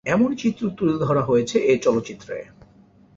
[0.05, 2.37] এমনই চিত্র তুলে ধরা হয়েছে এই চলচ্চিত্রে।